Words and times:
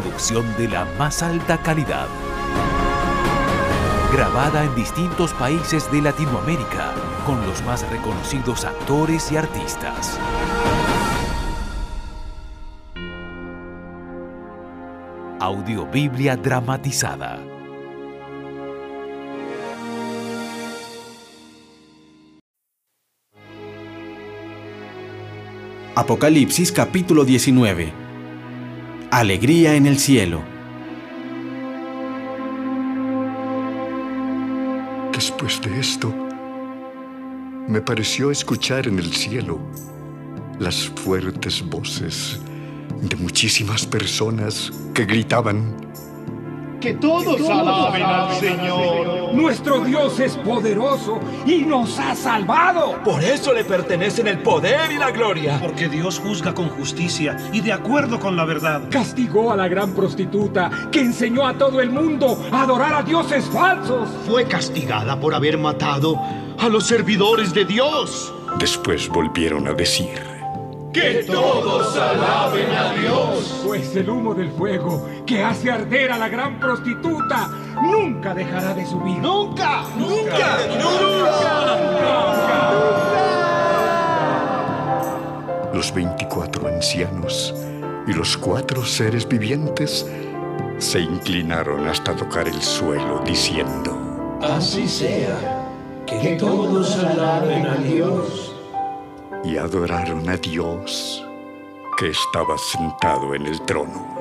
Producción 0.00 0.44
de 0.58 0.68
la 0.68 0.84
más 0.98 1.22
alta 1.22 1.56
calidad. 1.62 2.06
Grabada 4.12 4.64
en 4.64 4.74
distintos 4.74 5.32
países 5.32 5.90
de 5.90 6.02
Latinoamérica 6.02 6.92
con 7.24 7.40
los 7.46 7.64
más 7.64 7.88
reconocidos 7.88 8.66
actores 8.66 9.32
y 9.32 9.38
artistas. 9.38 10.18
Audiobiblia 15.40 16.36
dramatizada. 16.36 17.40
Apocalipsis 25.94 26.70
capítulo 26.70 27.24
19. 27.24 28.05
Alegría 29.10 29.76
en 29.76 29.86
el 29.86 29.98
cielo. 29.98 30.42
Después 35.12 35.60
de 35.62 35.78
esto, 35.78 36.12
me 37.68 37.80
pareció 37.80 38.32
escuchar 38.32 38.88
en 38.88 38.98
el 38.98 39.12
cielo 39.14 39.60
las 40.58 40.88
fuertes 40.88 41.62
voces 41.64 42.40
de 43.00 43.16
muchísimas 43.16 43.86
personas 43.86 44.72
que 44.92 45.04
gritaban, 45.04 45.76
Que 46.80 46.94
todos 46.94 47.40
alaben 47.48 48.02
al 48.02 48.34
Señor. 48.34 49.34
Nuestro 49.34 49.80
Dios 49.84 50.20
es 50.20 50.36
poderoso 50.36 51.20
y 51.46 51.58
nos 51.62 51.98
ha 51.98 52.14
salvado. 52.14 53.02
Por 53.02 53.22
eso 53.22 53.52
le 53.52 53.64
pertenecen 53.64 54.28
el 54.28 54.38
poder 54.38 54.92
y 54.92 54.98
la 54.98 55.10
gloria. 55.10 55.58
Porque 55.60 55.88
Dios 55.88 56.20
juzga 56.20 56.54
con 56.54 56.68
justicia 56.68 57.36
y 57.52 57.60
de 57.60 57.72
acuerdo 57.72 58.20
con 58.20 58.36
la 58.36 58.44
verdad. 58.44 58.82
Castigó 58.90 59.52
a 59.52 59.56
la 59.56 59.68
gran 59.68 59.94
prostituta 59.94 60.70
que 60.92 61.00
enseñó 61.00 61.46
a 61.46 61.54
todo 61.54 61.80
el 61.80 61.90
mundo 61.90 62.38
a 62.52 62.62
adorar 62.62 62.94
a 62.94 63.02
dioses 63.02 63.44
falsos. 63.46 64.08
Fue 64.26 64.44
castigada 64.44 65.18
por 65.18 65.34
haber 65.34 65.58
matado 65.58 66.16
a 66.58 66.68
los 66.68 66.86
servidores 66.86 67.52
de 67.52 67.64
Dios. 67.64 68.32
después 68.58 69.08
volvieron 69.08 69.68
a 69.68 69.72
decir, 69.72 70.35
Que 70.96 71.24
todos 71.24 71.94
alaben 71.94 72.70
a 72.70 72.94
Dios. 72.94 73.60
Pues 73.66 73.94
el 73.96 74.08
humo 74.08 74.34
del 74.34 74.50
fuego 74.52 75.06
que 75.26 75.44
hace 75.44 75.70
arder 75.70 76.10
a 76.10 76.16
la 76.16 76.28
gran 76.28 76.58
prostituta 76.58 77.48
nunca 77.82 78.32
dejará 78.32 78.72
de 78.72 78.86
subir. 78.86 79.18
Nunca, 79.18 79.84
nunca, 79.98 80.56
los 85.74 85.92
veinticuatro 85.92 86.66
ancianos 86.68 87.54
y 88.06 88.14
los 88.14 88.38
cuatro 88.38 88.82
seres 88.82 89.28
vivientes 89.28 90.06
se 90.78 91.00
inclinaron 91.00 91.86
hasta 91.86 92.16
tocar 92.16 92.48
el 92.48 92.62
suelo 92.62 93.22
diciendo, 93.26 94.38
Así 94.40 94.88
sea, 94.88 95.68
que 96.06 96.36
todos 96.36 96.96
alaben 96.96 97.66
a 97.66 97.74
Dios. 97.76 98.45
Y 99.46 99.56
adoraron 99.58 100.28
a 100.28 100.36
Dios 100.36 101.24
que 101.96 102.08
estaba 102.08 102.56
sentado 102.58 103.34
en 103.34 103.46
el 103.46 103.60
trono. 103.62 104.14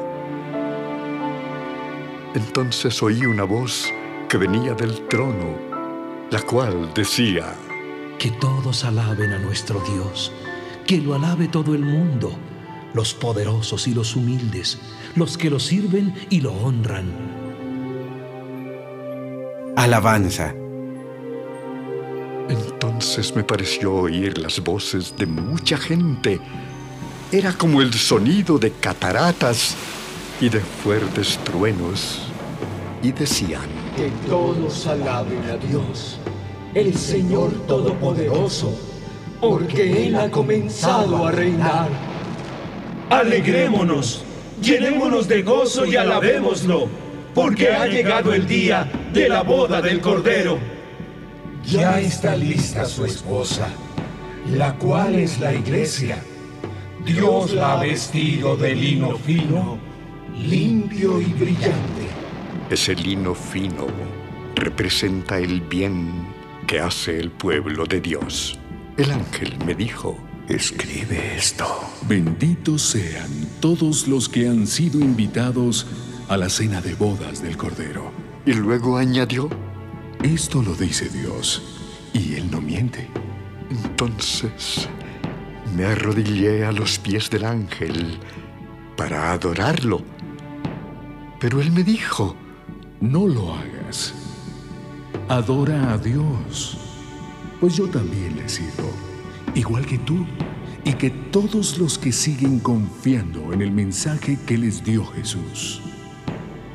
Entonces 2.35 3.01
oí 3.01 3.25
una 3.25 3.43
voz 3.43 3.91
que 4.29 4.37
venía 4.37 4.73
del 4.73 5.07
trono, 5.07 5.57
la 6.29 6.41
cual 6.41 6.93
decía, 6.93 7.55
Que 8.19 8.31
todos 8.31 8.85
alaben 8.85 9.33
a 9.33 9.39
nuestro 9.39 9.79
Dios. 9.81 10.31
Que 10.85 10.99
lo 10.99 11.15
alabe 11.15 11.47
todo 11.47 11.73
el 11.73 11.81
mundo. 11.81 12.31
Los 12.93 13.13
poderosos 13.13 13.87
y 13.87 13.93
los 13.93 14.15
humildes. 14.15 14.79
Los 15.15 15.37
que 15.37 15.49
lo 15.49 15.59
sirven 15.59 16.13
y 16.29 16.41
lo 16.41 16.53
honran. 16.53 17.11
Alabanza. 19.75 20.55
Entonces 23.07 23.35
me 23.35 23.43
pareció 23.43 23.93
oír 23.93 24.39
las 24.39 24.59
voces 24.61 25.15
de 25.15 25.27
mucha 25.27 25.77
gente. 25.77 26.39
Era 27.31 27.53
como 27.53 27.83
el 27.83 27.93
sonido 27.93 28.57
de 28.57 28.71
cataratas 28.71 29.75
y 30.41 30.49
de 30.49 30.59
fuertes 30.59 31.37
truenos. 31.43 32.23
Y 33.03 33.11
decían, 33.11 33.61
Que 33.95 34.09
todos 34.27 34.87
alaben 34.87 35.43
a 35.43 35.55
Dios. 35.55 36.17
El 36.73 36.97
Señor 36.97 37.51
Todopoderoso. 37.67 38.75
Porque 39.39 40.07
Él 40.07 40.15
ha 40.15 40.31
comenzado 40.31 41.27
a 41.27 41.31
reinar. 41.31 41.89
Alegrémonos, 43.11 44.23
llenémonos 44.59 45.27
de 45.27 45.43
gozo 45.43 45.85
y 45.85 45.95
alabémoslo, 45.95 46.89
porque 47.35 47.69
ha 47.69 47.85
llegado 47.85 48.33
el 48.33 48.47
día 48.47 48.91
de 49.13 49.29
la 49.29 49.43
boda 49.43 49.79
del 49.79 50.01
Cordero. 50.01 50.74
Ya 51.67 51.99
está 51.99 52.35
lista 52.35 52.85
su 52.85 53.05
esposa, 53.05 53.67
la 54.51 54.75
cual 54.75 55.15
es 55.15 55.39
la 55.39 55.51
iglesia. 55.51 56.21
Dios 57.03 57.53
la 57.53 57.73
ha 57.73 57.81
vestido 57.81 58.55
de 58.55 58.75
lino 58.75 59.17
fino, 59.17 59.79
limpio 60.35 61.19
y 61.19 61.25
brillante. 61.25 62.05
ese 62.69 62.95
lino 62.95 63.33
fino 63.33 63.87
representa 64.55 65.39
el 65.39 65.61
bien 65.61 66.27
que 66.67 66.79
hace 66.79 67.19
el 67.19 67.31
pueblo 67.31 67.85
de 67.85 67.99
Dios. 67.99 68.59
El 68.97 69.11
ángel 69.11 69.57
me 69.65 69.73
dijo, 69.73 70.17
escribe 70.47 71.35
esto. 71.35 71.65
Benditos 72.07 72.81
sean 72.83 73.29
todos 73.59 74.07
los 74.07 74.29
que 74.29 74.47
han 74.47 74.67
sido 74.67 74.99
invitados 74.99 75.87
a 76.27 76.37
la 76.37 76.49
cena 76.49 76.81
de 76.81 76.93
bodas 76.93 77.41
del 77.41 77.57
Cordero. 77.57 78.11
Y 78.45 78.53
luego 78.53 78.97
añadió, 78.97 79.49
Esto 80.25 80.63
lo 80.63 80.73
dice 80.73 81.07
Dios, 81.09 81.61
y 82.11 82.33
Él 82.33 82.49
no 82.49 82.59
miente. 82.59 83.07
entonces 83.69 84.89
me 85.77 85.85
arrodillé 85.85 86.65
a 86.65 86.71
los 86.71 86.97
pies 86.97 87.29
del 87.29 87.45
ángel 87.45 88.17
para 88.97 89.33
adorarlo. 89.33 90.01
Pero 91.39 91.61
él 91.61 91.71
me 91.71 91.83
dijo, 91.83 92.35
No 92.99 93.27
lo 93.27 93.53
hagas. 93.53 94.15
Adora 95.27 95.93
a 95.93 95.97
Dios, 95.99 96.75
pues 97.59 97.75
yo 97.75 97.87
también 97.87 98.35
le 98.35 98.49
sirvo, 98.49 98.91
igual 99.53 99.85
que 99.85 99.99
tú, 99.99 100.25
y 100.83 100.93
que 100.93 101.11
todos 101.11 101.77
los 101.77 101.99
que 101.99 102.11
siguen 102.11 102.59
confiando 102.59 103.53
en 103.53 103.61
el 103.61 103.69
mensaje 103.69 104.39
que 104.47 104.57
les 104.57 104.83
dio 104.83 105.05
Jesús. 105.05 105.83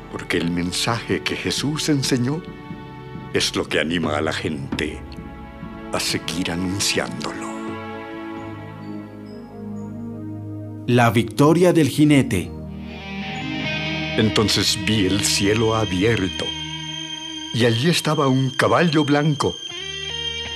porque 0.09 0.37
el 0.37 0.51
mensaje 0.51 1.21
que 1.21 1.35
Jesús 1.35 1.89
enseñó 1.89 2.41
es 3.33 3.55
lo 3.55 3.67
que 3.67 3.79
anima 3.79 4.17
a 4.17 4.21
la 4.21 4.33
gente 4.33 5.01
a 5.93 5.99
seguir 5.99 6.51
anunciándolo. 6.51 7.49
La 10.87 11.09
victoria 11.11 11.71
del 11.71 11.89
jinete. 11.89 12.51
Entonces 14.17 14.77
vi 14.85 15.05
el 15.05 15.23
cielo 15.23 15.75
abierto 15.75 16.45
y 17.53 17.65
allí 17.65 17.89
estaba 17.89 18.27
un 18.27 18.49
caballo 18.49 19.05
blanco. 19.05 19.55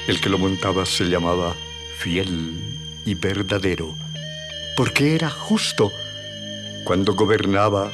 El 0.07 0.19
que 0.19 0.29
lo 0.29 0.37
montaba 0.37 0.85
se 0.85 1.05
llamaba 1.05 1.55
fiel 1.97 3.01
y 3.05 3.15
verdadero, 3.15 3.95
porque 4.75 5.15
era 5.15 5.29
justo 5.29 5.91
cuando 6.83 7.13
gobernaba 7.13 7.91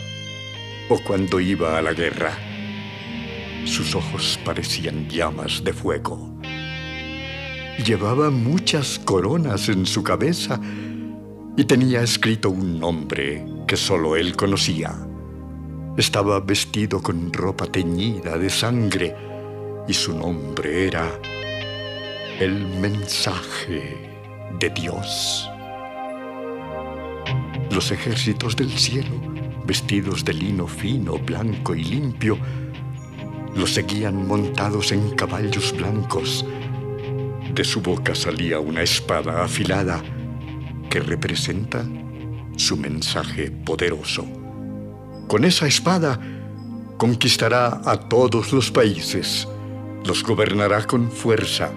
o 0.89 0.99
cuando 0.99 1.39
iba 1.39 1.77
a 1.77 1.81
la 1.81 1.93
guerra. 1.93 2.50
Sus 3.65 3.95
ojos 3.95 4.39
parecían 4.43 5.07
llamas 5.07 5.63
de 5.63 5.73
fuego. 5.73 6.35
Llevaba 7.85 8.29
muchas 8.29 8.99
coronas 8.99 9.69
en 9.69 9.85
su 9.85 10.03
cabeza 10.03 10.59
y 11.57 11.63
tenía 11.65 12.01
escrito 12.01 12.49
un 12.49 12.79
nombre 12.79 13.45
que 13.67 13.77
solo 13.77 14.15
él 14.15 14.35
conocía. 14.35 15.07
Estaba 15.97 16.39
vestido 16.39 17.01
con 17.01 17.31
ropa 17.33 17.65
teñida 17.65 18.37
de 18.37 18.49
sangre 18.49 19.15
y 19.87 19.93
su 19.93 20.17
nombre 20.17 20.87
era 20.87 21.09
el 22.39 22.65
mensaje 22.79 24.11
de 24.59 24.69
Dios. 24.69 25.49
Los 27.71 27.91
ejércitos 27.91 28.55
del 28.55 28.71
cielo, 28.71 29.21
vestidos 29.65 30.25
de 30.25 30.33
lino 30.33 30.67
fino, 30.67 31.17
blanco 31.17 31.75
y 31.75 31.83
limpio, 31.83 32.37
los 33.55 33.73
seguían 33.73 34.27
montados 34.27 34.91
en 34.91 35.11
caballos 35.11 35.75
blancos. 35.75 36.45
De 37.53 37.63
su 37.63 37.81
boca 37.81 38.15
salía 38.15 38.59
una 38.59 38.81
espada 38.81 39.43
afilada 39.43 40.01
que 40.89 40.99
representa 40.99 41.85
su 42.55 42.77
mensaje 42.77 43.51
poderoso. 43.51 44.25
Con 45.27 45.45
esa 45.45 45.67
espada 45.67 46.19
conquistará 46.97 47.81
a 47.85 47.97
todos 47.97 48.53
los 48.53 48.71
países, 48.71 49.47
los 50.05 50.23
gobernará 50.23 50.85
con 50.85 51.11
fuerza 51.11 51.71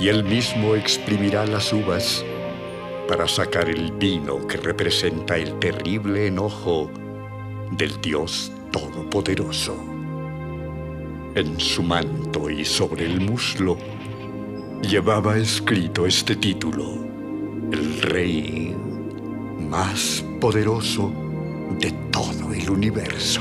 y 0.00 0.08
él 0.08 0.24
mismo 0.24 0.74
exprimirá 0.74 1.46
las 1.46 1.72
uvas 1.72 2.24
para 3.08 3.28
sacar 3.28 3.68
el 3.68 3.92
vino 3.92 4.46
que 4.46 4.56
representa 4.56 5.36
el 5.36 5.58
terrible 5.58 6.28
enojo 6.28 6.90
del 7.72 8.00
Dios 8.00 8.50
Todopoderoso. 8.70 9.91
En 11.34 11.58
su 11.58 11.82
manto 11.82 12.50
y 12.50 12.62
sobre 12.62 13.06
el 13.06 13.20
muslo 13.22 13.78
llevaba 14.82 15.38
escrito 15.38 16.06
este 16.06 16.36
título, 16.36 17.08
el 17.72 18.02
rey 18.02 18.76
más 19.58 20.22
poderoso 20.42 21.10
de 21.80 21.90
todo 22.10 22.52
el 22.52 22.68
universo. 22.68 23.40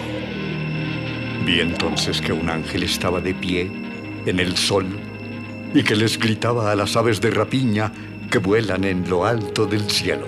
Vi 1.45 1.59
entonces 1.59 2.21
que 2.21 2.31
un 2.31 2.49
ángel 2.49 2.83
estaba 2.83 3.19
de 3.19 3.33
pie 3.33 3.69
en 4.25 4.39
el 4.39 4.55
sol 4.55 4.85
y 5.73 5.83
que 5.83 5.97
les 5.97 6.17
gritaba 6.17 6.71
a 6.71 6.75
las 6.77 6.95
aves 6.95 7.19
de 7.19 7.31
rapiña 7.31 7.91
que 8.29 8.37
vuelan 8.37 8.85
en 8.85 9.09
lo 9.09 9.25
alto 9.25 9.65
del 9.65 9.89
cielo. 9.89 10.27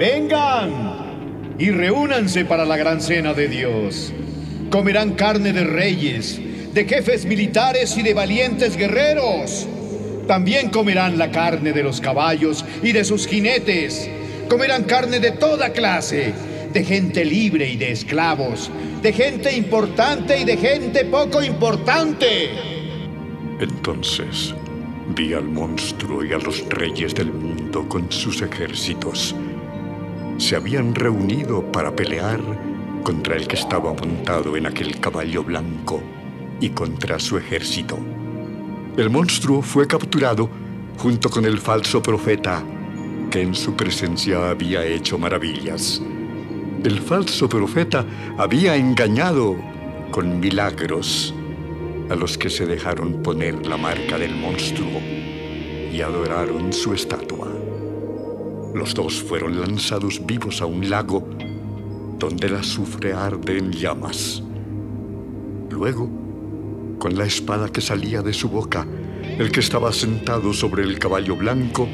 Vengan 0.00 1.54
y 1.60 1.70
reúnanse 1.70 2.44
para 2.44 2.64
la 2.64 2.76
gran 2.76 3.00
cena 3.00 3.34
de 3.34 3.46
Dios. 3.46 4.12
Comerán 4.70 5.12
carne 5.12 5.52
de 5.52 5.62
reyes, 5.62 6.40
de 6.74 6.84
jefes 6.84 7.24
militares 7.24 7.96
y 7.96 8.02
de 8.02 8.12
valientes 8.12 8.76
guerreros. 8.76 9.68
También 10.26 10.70
comerán 10.70 11.16
la 11.16 11.30
carne 11.30 11.72
de 11.72 11.84
los 11.84 12.00
caballos 12.00 12.64
y 12.82 12.90
de 12.90 13.04
sus 13.04 13.28
jinetes. 13.28 14.10
Comerán 14.48 14.82
carne 14.82 15.20
de 15.20 15.30
toda 15.30 15.72
clase, 15.72 16.34
de 16.72 16.84
gente 16.84 17.24
libre 17.24 17.68
y 17.70 17.76
de 17.76 17.92
esclavos, 17.92 18.70
de 19.00 19.12
gente 19.12 19.56
importante 19.56 20.40
y 20.40 20.44
de 20.44 20.56
gente 20.56 21.04
poco 21.04 21.42
importante. 21.42 22.50
Entonces 23.60 24.52
Vi 25.14 25.34
al 25.34 25.44
monstruo 25.44 26.24
y 26.24 26.32
a 26.32 26.38
los 26.38 26.66
reyes 26.70 27.14
del 27.14 27.30
mundo 27.30 27.86
con 27.86 28.10
sus 28.10 28.40
ejércitos. 28.40 29.36
Se 30.38 30.56
habían 30.56 30.94
reunido 30.94 31.70
para 31.70 31.94
pelear 31.94 32.40
contra 33.02 33.36
el 33.36 33.46
que 33.46 33.56
estaba 33.56 33.92
montado 33.92 34.56
en 34.56 34.66
aquel 34.66 34.98
caballo 34.98 35.44
blanco 35.44 36.02
y 36.60 36.70
contra 36.70 37.18
su 37.18 37.36
ejército. 37.36 37.98
El 38.96 39.10
monstruo 39.10 39.62
fue 39.62 39.86
capturado 39.86 40.48
junto 40.98 41.28
con 41.28 41.44
el 41.44 41.58
falso 41.58 42.02
profeta 42.02 42.62
que 43.30 43.42
en 43.42 43.54
su 43.54 43.74
presencia 43.74 44.50
había 44.50 44.84
hecho 44.84 45.18
maravillas. 45.18 46.00
El 46.84 47.00
falso 47.00 47.48
profeta 47.48 48.04
había 48.38 48.76
engañado 48.76 49.56
con 50.10 50.38
milagros 50.38 51.34
a 52.10 52.14
los 52.14 52.38
que 52.38 52.50
se 52.50 52.66
dejaron 52.66 53.22
poner 53.22 53.66
la 53.66 53.76
marca 53.76 54.18
del 54.18 54.36
monstruo 54.36 55.00
y 55.92 56.00
adoraron 56.00 56.72
su 56.72 56.92
estatua. 56.92 57.48
Los 58.74 58.94
dos 58.94 59.22
fueron 59.22 59.60
lanzados 59.60 60.24
vivos 60.24 60.60
a 60.60 60.66
un 60.66 60.88
lago 60.88 61.26
donde 62.18 62.46
el 62.46 62.56
azufre 62.56 63.12
arde 63.12 63.58
en 63.58 63.72
llamas. 63.72 64.42
Luego, 65.70 66.23
con 67.04 67.18
la 67.18 67.26
espada 67.26 67.68
que 67.68 67.82
salía 67.82 68.22
de 68.22 68.32
su 68.32 68.48
boca, 68.48 68.86
el 69.38 69.52
que 69.52 69.60
estaba 69.60 69.92
sentado 69.92 70.54
sobre 70.54 70.84
el 70.84 70.98
caballo 70.98 71.36
blanco 71.36 71.86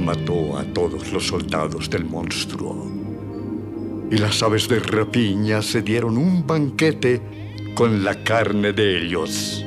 mató 0.00 0.58
a 0.58 0.64
todos 0.64 1.12
los 1.12 1.28
soldados 1.28 1.88
del 1.90 2.06
monstruo. 2.06 2.90
Y 4.10 4.18
las 4.18 4.42
aves 4.42 4.68
de 4.68 4.80
rapiña 4.80 5.62
se 5.62 5.82
dieron 5.82 6.18
un 6.18 6.44
banquete 6.44 7.22
con 7.76 8.02
la 8.02 8.24
carne 8.24 8.72
de 8.72 9.00
ellos. 9.00 9.64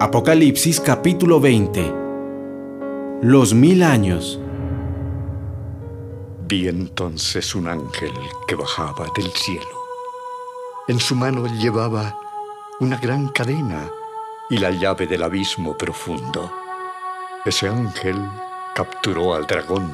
Apocalipsis 0.00 0.80
capítulo 0.80 1.38
20 1.38 1.94
Los 3.22 3.54
mil 3.54 3.84
años 3.84 4.40
Vi 6.48 6.66
entonces 6.66 7.54
un 7.54 7.68
ángel 7.68 8.10
que 8.48 8.56
bajaba 8.56 9.06
del 9.14 9.30
cielo. 9.30 9.84
En 10.88 10.98
su 10.98 11.14
mano 11.14 11.46
llevaba 11.46 12.18
una 12.80 12.96
gran 12.96 13.28
cadena 13.28 13.88
y 14.50 14.58
la 14.58 14.72
llave 14.72 15.06
del 15.06 15.22
abismo 15.22 15.78
profundo. 15.78 16.50
Ese 17.44 17.68
ángel 17.68 18.16
capturó 18.74 19.32
al 19.32 19.46
dragón, 19.46 19.88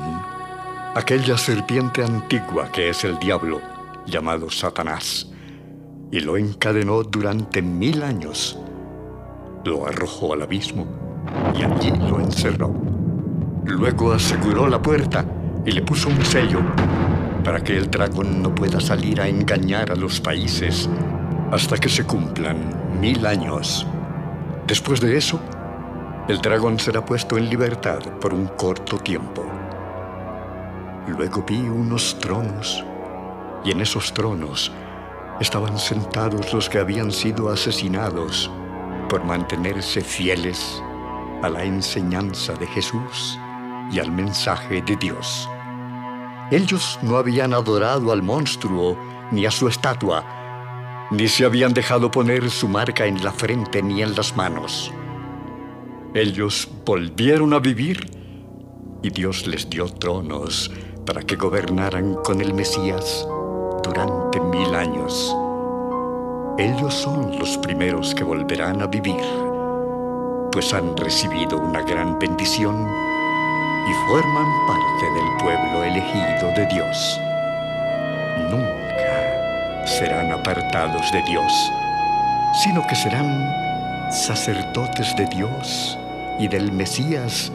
aquella 0.94 1.36
serpiente 1.36 2.02
antigua 2.02 2.72
que 2.72 2.88
es 2.88 3.04
el 3.04 3.18
diablo, 3.18 3.60
llamado 4.06 4.50
Satanás, 4.50 5.30
y 6.10 6.20
lo 6.20 6.38
encadenó 6.38 7.02
durante 7.02 7.60
mil 7.60 8.02
años. 8.02 8.58
Lo 9.64 9.86
arrojó 9.86 10.32
al 10.32 10.42
abismo 10.42 10.86
y 11.54 11.62
allí 11.62 11.90
lo 12.08 12.18
encerró. 12.18 12.72
Luego 13.64 14.12
aseguró 14.12 14.66
la 14.66 14.80
puerta 14.80 15.24
y 15.66 15.72
le 15.72 15.82
puso 15.82 16.08
un 16.08 16.24
sello 16.24 16.60
para 17.44 17.62
que 17.62 17.76
el 17.76 17.90
dragón 17.90 18.42
no 18.42 18.54
pueda 18.54 18.80
salir 18.80 19.20
a 19.20 19.28
engañar 19.28 19.92
a 19.92 19.96
los 19.96 20.18
países 20.20 20.88
hasta 21.50 21.76
que 21.76 21.90
se 21.90 22.04
cumplan 22.04 22.56
mil 23.00 23.26
años. 23.26 23.86
Después 24.66 25.00
de 25.00 25.18
eso, 25.18 25.38
el 26.26 26.40
dragón 26.40 26.78
será 26.78 27.04
puesto 27.04 27.36
en 27.36 27.50
libertad 27.50 27.98
por 28.20 28.32
un 28.32 28.46
corto 28.46 28.96
tiempo. 28.98 29.44
Luego 31.06 31.44
vi 31.46 31.58
unos 31.58 32.18
tronos, 32.18 32.84
y 33.64 33.72
en 33.72 33.80
esos 33.80 34.14
tronos 34.14 34.72
estaban 35.38 35.78
sentados 35.78 36.52
los 36.54 36.68
que 36.70 36.78
habían 36.78 37.10
sido 37.10 37.50
asesinados 37.50 38.50
por 39.10 39.24
mantenerse 39.24 40.00
fieles 40.00 40.80
a 41.42 41.48
la 41.48 41.64
enseñanza 41.64 42.54
de 42.54 42.66
Jesús 42.68 43.38
y 43.90 43.98
al 43.98 44.12
mensaje 44.12 44.80
de 44.82 44.94
Dios. 44.96 45.48
Ellos 46.52 46.98
no 47.02 47.16
habían 47.16 47.52
adorado 47.52 48.12
al 48.12 48.22
monstruo 48.22 48.96
ni 49.32 49.46
a 49.46 49.50
su 49.50 49.66
estatua, 49.66 51.08
ni 51.10 51.26
se 51.26 51.44
habían 51.44 51.74
dejado 51.74 52.10
poner 52.10 52.48
su 52.50 52.68
marca 52.68 53.04
en 53.04 53.22
la 53.24 53.32
frente 53.32 53.82
ni 53.82 54.00
en 54.00 54.14
las 54.14 54.36
manos. 54.36 54.92
Ellos 56.14 56.68
volvieron 56.86 57.52
a 57.52 57.58
vivir 57.58 58.08
y 59.02 59.10
Dios 59.10 59.46
les 59.46 59.68
dio 59.68 59.86
tronos 59.86 60.70
para 61.04 61.22
que 61.22 61.34
gobernaran 61.34 62.14
con 62.14 62.40
el 62.40 62.54
Mesías 62.54 63.26
durante 63.82 64.40
mil 64.40 64.72
años. 64.74 65.36
Ellos 66.58 66.94
son 66.94 67.38
los 67.38 67.56
primeros 67.58 68.14
que 68.14 68.24
volverán 68.24 68.82
a 68.82 68.86
vivir, 68.86 69.22
pues 70.52 70.74
han 70.74 70.96
recibido 70.96 71.58
una 71.58 71.80
gran 71.82 72.18
bendición 72.18 72.86
y 73.88 73.92
forman 74.08 74.66
parte 74.66 75.06
del 75.14 75.36
pueblo 75.38 75.84
elegido 75.84 76.52
de 76.54 76.66
Dios. 76.66 77.20
Nunca 78.50 79.86
serán 79.86 80.32
apartados 80.32 81.10
de 81.12 81.22
Dios, 81.22 81.52
sino 82.62 82.86
que 82.86 82.94
serán 82.94 83.50
sacerdotes 84.12 85.16
de 85.16 85.26
Dios 85.26 85.98
y 86.38 86.48
del 86.48 86.72
Mesías 86.72 87.52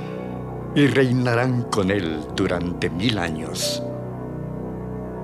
y 0.74 0.88
reinarán 0.88 1.64
con 1.64 1.92
él 1.92 2.22
durante 2.36 2.90
mil 2.90 3.20
años. 3.20 3.84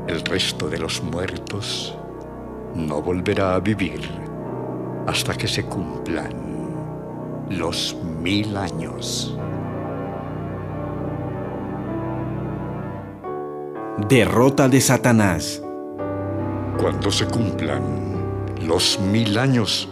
El 0.08 0.22
resto 0.22 0.70
de 0.70 0.78
los 0.78 1.02
muertos 1.02 1.98
no 2.76 3.02
volverá 3.02 3.56
a 3.56 3.60
vivir 3.60 4.02
hasta 5.08 5.34
que 5.34 5.48
se 5.48 5.64
cumplan 5.64 6.32
los 7.50 7.96
mil 8.22 8.56
años. 8.56 9.38
Derrota 14.08 14.68
de 14.68 14.82
Satanás 14.82 15.62
cuando 16.80 17.12
se 17.12 17.28
cumplan 17.28 17.84
los 18.66 19.00
mil 19.00 19.38
años, 19.38 19.88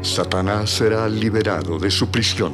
Satanás 0.00 0.70
será 0.70 1.08
liberado 1.08 1.78
de 1.78 1.90
su 1.90 2.10
prisión 2.10 2.52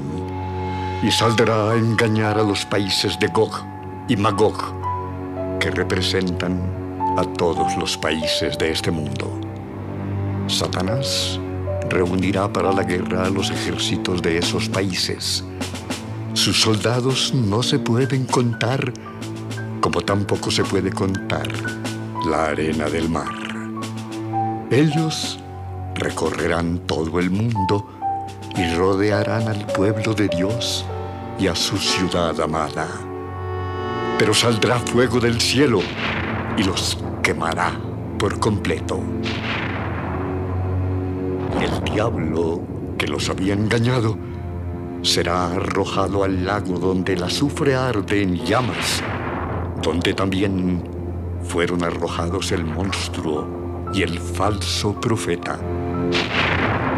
y 1.03 1.11
saldrá 1.11 1.71
a 1.71 1.76
engañar 1.76 2.38
a 2.38 2.43
los 2.43 2.67
países 2.67 3.19
de 3.19 3.29
Gog 3.29 3.53
y 4.09 4.17
Magog, 4.17 4.59
que 5.59 5.71
representan 5.71 6.86
a 7.16 7.25
todos 7.25 7.76
los 7.76 7.96
países 7.96 8.58
de 8.58 8.70
este 8.70 8.90
mundo. 8.90 9.40
Satanás 10.49 11.40
reunirá 11.88 12.52
para 12.52 12.73
la 12.73 12.82
guerra 12.82 13.25
a 13.25 13.30
los 13.30 13.50
ejércitos 13.50 14.20
de 14.20 14.38
esos 14.38 14.68
países. 14.68 15.42
Sus 16.35 16.61
soldados 16.61 17.32
no 17.32 17.62
se 17.62 17.78
pueden 17.78 18.26
contar, 18.26 18.92
como 19.80 20.02
tampoco 20.02 20.50
se 20.50 20.62
puede 20.64 20.92
contar 20.92 21.49
la 22.26 22.49
arena 22.49 22.87
del 22.87 23.08
mar. 23.08 23.32
Ellos 24.70 25.38
recorrerán 25.94 26.80
todo 26.80 27.18
el 27.18 27.30
mundo 27.30 27.88
y 28.56 28.75
rodearán 28.75 29.49
al 29.49 29.66
pueblo 29.68 30.12
de 30.12 30.28
Dios 30.28 30.85
y 31.38 31.46
a 31.46 31.54
su 31.54 31.78
ciudad 31.78 32.38
amada. 32.40 32.88
Pero 34.18 34.35
saldrá 34.35 34.78
fuego 34.80 35.20
del 35.20 35.40
cielo 35.40 35.80
y 36.56 36.62
los 36.62 36.98
quemará 37.22 37.72
por 38.18 38.38
completo. 38.38 39.00
El 41.60 41.84
diablo 41.84 42.62
que 42.98 43.06
los 43.06 43.28
había 43.28 43.54
engañado 43.54 44.16
será 45.02 45.52
arrojado 45.52 46.25
al 46.25 46.44
lago 46.44 46.78
donde 46.78 47.14
el 47.14 47.22
azufre 47.22 47.75
arde 47.75 48.22
en 48.22 48.36
llamas, 48.44 49.02
donde 49.82 50.14
también 50.14 50.82
fueron 51.42 51.84
arrojados 51.84 52.52
el 52.52 52.64
monstruo 52.64 53.46
y 53.92 54.02
el 54.02 54.18
falso 54.18 55.00
profeta. 55.00 55.58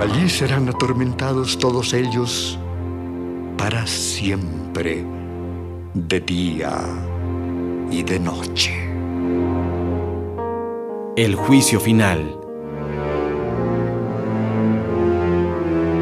Allí 0.01 0.29
serán 0.29 0.69
atormentados 0.69 1.59
todos 1.59 1.93
ellos 1.93 2.59
para 3.57 3.87
siempre, 3.87 5.05
de 5.93 6.21
día 6.21 6.79
y 7.91 8.03
de 8.05 8.21
noche. 8.21 8.88
El 11.19 11.35
juicio 11.35 11.81
final. 11.81 12.33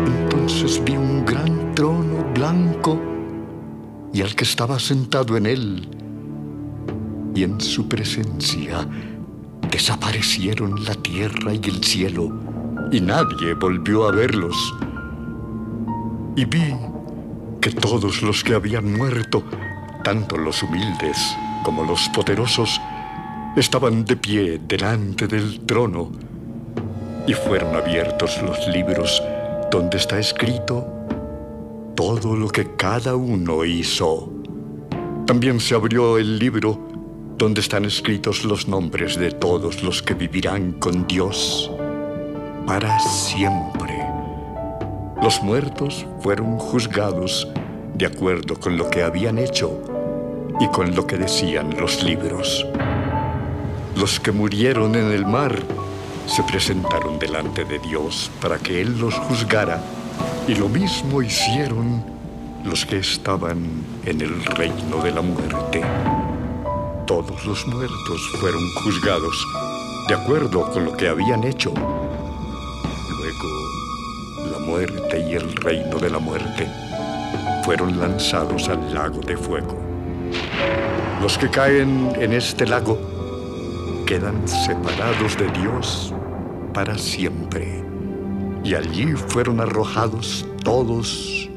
Entonces 0.05 0.85
vi 0.85 0.95
un 0.95 1.25
gran 1.25 1.75
trono 1.75 2.23
blanco 2.35 3.01
y 4.13 4.21
al 4.21 4.35
que 4.35 4.45
estaba 4.45 4.79
sentado 4.79 5.39
en 5.39 5.47
él. 5.47 5.89
Y 7.35 7.45
en 7.45 7.59
su 7.63 7.89
presencia 7.89 8.87
desaparecieron 9.71 10.85
la 10.85 10.95
tierra 10.97 11.55
y 11.55 11.63
el 11.65 11.83
cielo, 11.83 12.31
y 12.93 13.01
nadie 13.01 13.55
volvió 13.55 14.07
a 14.07 14.13
verlos. 14.13 14.75
Y 16.37 16.45
vi 16.45 16.77
que 17.63 17.71
todos 17.71 18.21
los 18.21 18.45
que 18.45 18.53
habían 18.53 18.93
muerto, 18.93 19.43
tanto 20.05 20.37
los 20.37 20.63
humildes 20.63 21.17
como 21.65 21.85
los 21.85 22.07
poderosos, 22.11 22.79
estaban 23.57 24.05
de 24.05 24.17
pie 24.17 24.61
delante 24.69 25.27
del 25.27 25.61
trono, 25.61 26.13
y 27.27 27.33
fueron 27.33 27.75
abiertos 27.75 28.41
los 28.43 28.69
libros 28.69 29.23
donde 29.71 29.97
está 29.97 30.19
escrito 30.19 30.87
todo 31.95 32.37
lo 32.37 32.49
que 32.49 32.77
cada 32.77 33.17
uno 33.17 33.65
hizo. 33.65 34.31
También 35.27 35.59
se 35.59 35.75
abrió 35.75 36.19
el 36.19 36.39
libro 36.39 36.79
donde 37.39 37.63
están 37.63 37.85
escritos 37.87 38.45
los 38.45 38.69
nombres 38.69 39.19
de 39.19 39.31
todos 39.33 39.83
los 39.83 40.03
que 40.03 40.15
vivirán 40.15 40.73
con 40.73 41.07
Dios 41.07 41.71
para 42.67 42.99
siempre. 43.01 43.99
Los 45.23 45.43
muertos 45.43 46.07
fueron 46.21 46.59
juzgados 46.59 47.49
de 47.95 48.07
acuerdo 48.07 48.61
con 48.61 48.77
lo 48.77 48.89
que 48.91 49.03
habían 49.03 49.39
hecho 49.39 49.83
y 50.61 50.69
con 50.69 50.95
lo 50.95 51.07
que 51.07 51.17
decían 51.17 51.75
los 51.79 52.03
libros. 52.03 52.67
Los 53.97 54.21
que 54.21 54.31
murieron 54.31 54.95
en 54.95 55.11
el 55.11 55.25
mar 55.25 55.59
se 56.27 56.43
presentaron 56.43 57.19
delante 57.19 57.65
de 57.65 57.79
Dios 57.79 58.31
para 58.43 58.59
que 58.59 58.83
Él 58.83 58.99
los 58.99 59.15
juzgara 59.15 59.81
y 60.47 60.55
lo 60.55 60.69
mismo 60.69 61.23
hicieron 61.23 62.05
los 62.63 62.85
que 62.85 62.99
estaban 62.99 63.87
en 64.05 64.21
el 64.21 64.45
reino 64.45 65.03
de 65.03 65.13
la 65.13 65.23
muerte. 65.23 65.81
Todos 67.07 67.47
los 67.47 67.67
muertos 67.69 68.21
fueron 68.39 68.61
juzgados 68.85 69.47
de 70.09 70.15
acuerdo 70.15 70.71
con 70.71 70.85
lo 70.85 70.95
que 70.95 71.09
habían 71.09 71.43
hecho. 71.45 71.73
Luego, 71.73 73.49
la 74.53 74.59
muerte 74.59 75.27
y 75.27 75.37
el 75.37 75.57
reino 75.57 75.99
de 75.99 76.11
la 76.11 76.19
muerte 76.19 76.69
fueron 77.65 77.99
lanzados 77.99 78.69
al 78.69 78.93
lago 78.93 79.21
de 79.21 79.39
fuego. 79.39 79.75
Los 81.23 81.39
que 81.39 81.49
caen 81.49 82.13
en 82.21 82.35
este 82.35 82.67
lago 82.67 83.16
quedan 84.07 84.47
separados 84.47 85.37
de 85.37 85.51
Dios 85.61 86.15
para 86.73 86.97
siempre. 86.97 87.85
Y 88.63 88.75
allí 88.75 89.13
fueron 89.15 89.61
arrojados 89.61 90.47
todos 90.63 91.51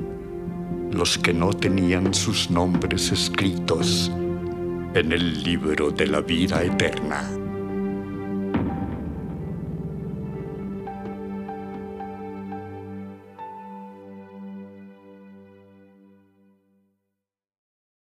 los 0.92 1.18
que 1.20 1.32
no 1.32 1.54
tenían 1.54 2.14
sus 2.14 2.50
nombres 2.50 3.12
escritos 3.12 4.12
en 4.96 5.12
el 5.12 5.44
libro 5.44 5.92
de 5.92 6.08
la 6.08 6.22
vida 6.22 6.64
eterna. 6.64 7.39